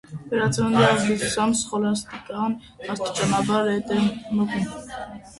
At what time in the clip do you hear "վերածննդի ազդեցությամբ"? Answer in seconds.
0.29-1.57